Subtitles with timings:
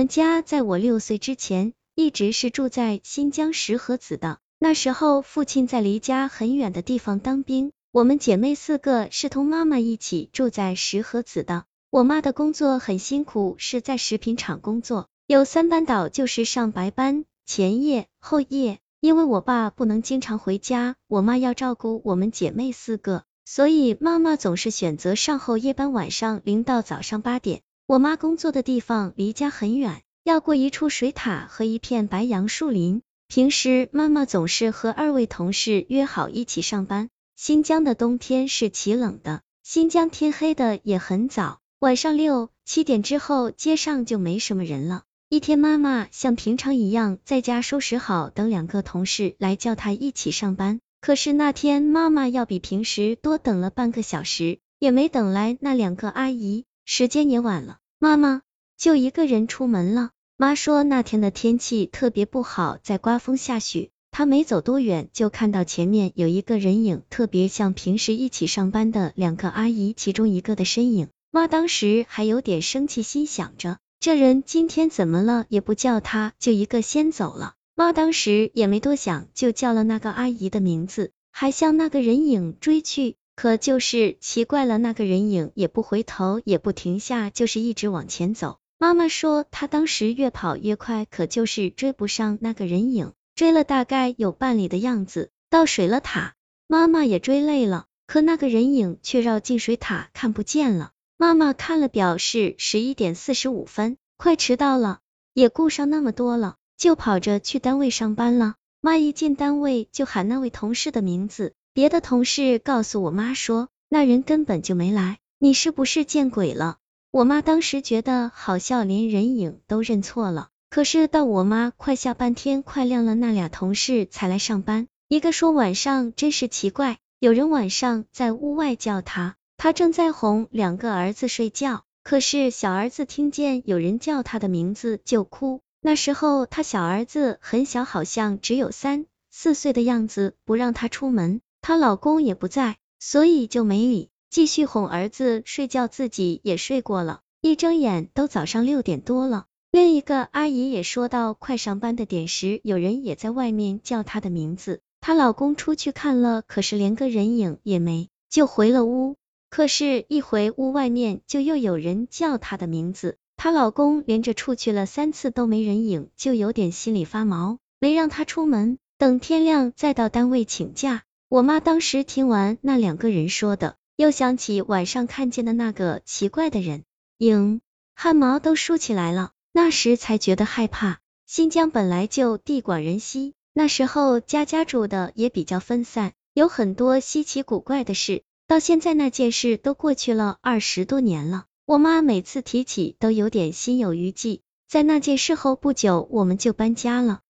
[0.00, 11.64] 们家在我六岁之前一直是住在新疆石河子的，那时候父亲在离家很远的地方当兵，我们姐妹四个是同妈妈一起住在石河子的。
[11.90, 18.78] 我妈的工作很辛苦，是在食品厂工作，有三班倒，就是上白班，前夜、后夜。
[19.00, 27.60] 因为我爸不能经常回家，我妈要照顾我们姐妹四个，所以妈妈总是选择上后夜班，晚上零到早上八点。
[27.90, 33.02] 我妈工作的地方离家很远，要过一处水塔和一片白杨树林。
[33.26, 37.08] 平时妈妈总是和二位同事约好一起上班。
[37.34, 45.02] 新疆的冬天是极冷的，新疆天黑的也很早，晚上六七点之后街上就没什么人了。
[45.28, 50.78] 一天，妈妈像平常一样在家收拾好，等两个同事来叫她一起上班。
[51.00, 56.66] 可是那天妈妈要比平时多等了半个小时，也没等来那两个阿姨。
[56.92, 58.42] 时间也晚了，妈妈
[58.76, 60.10] 就一个人出门了。
[60.36, 63.90] 妈说那天的天气特别不好，在刮风下雪。
[64.10, 71.10] 她没走多远，就看到前面有一个人影，特别像平时一起上班的两个阿姨其中一个的身影。
[71.30, 73.78] 妈当时还有点生气，心想着。
[74.00, 75.46] 这人今天怎么了？
[75.48, 77.54] 也不叫他，就一个先走了。
[77.76, 83.14] 妈当时也没多想，就叫了那个阿姨的名字，还向那个人影追去。
[83.40, 88.58] 可就是奇怪了，那个人影也不回头，也不停下，就是一直往前走。
[88.76, 96.34] 妈妈说，她当时越跑越快，可就是追不上那个人影，追了大概有半里的样子，到水了塔，
[96.66, 100.90] 妈妈也追累了，可那个人影却绕进水塔，看不见了。
[101.16, 104.98] 妈妈看了表，是十一点四十五分，快迟到了，
[105.32, 108.56] 也顾上那么多了，就跑着去单位上班了。
[108.82, 116.78] 妈一进单位就喊那位同事的名字，别的同事告诉我妈说，那人根本就没来，你是不是见鬼了？
[117.12, 120.48] 我妈当时觉得好笑，连人影都认错了。
[120.68, 124.88] 可是到我妈快下半天快亮了，那俩同事才来上班。
[125.08, 129.36] 一个说晚上真是奇怪，有人晚上在屋外叫他。
[129.56, 135.60] 他正在哄两个儿子睡觉，可是小儿子听见有人叫他的名字就哭。
[135.80, 141.40] 那时候他小儿子很小，好像只有三四岁的样子，不让他出门。
[141.62, 147.20] 她老公也不在，所以就没理，继续哄儿子睡觉，自己也睡过了。
[147.40, 149.46] 一睁眼都早上六点多了。
[149.70, 154.80] 另一个阿姨也说到快上班的点时，有人也在外面叫她的名字。
[155.00, 159.16] 她老公出去看了，可是连个人影也没，就回了屋。
[159.48, 171.04] 可是，一回屋外面就又有人叫她的名字，她老公连着出去了三次都没人影，就有点心里发毛，没让她出门，等天亮再到单位请假。
[171.30, 176.82] 我妈当时听完那两个人说的，又想起晚上看见的那个奇怪的人
[177.18, 177.60] 影，
[177.94, 180.98] 汗毛都竖起来了，那时才觉得害怕。
[181.28, 188.24] 新疆本来就地广人稀，那时候家家住的也比较分散，有很多稀奇古怪的事。
[188.48, 194.42] 到现在那件事都过去了二十多年了，我妈每次提起都有点心有余悸。
[194.68, 197.20] 在那件事后不久，我们就搬家了。